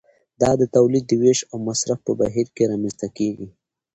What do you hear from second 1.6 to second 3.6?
مصرف په بهیر کې رامنځته کیږي.